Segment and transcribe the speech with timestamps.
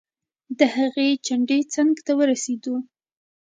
[0.59, 2.75] د هغې چنډې څنګ ته ورسیدو.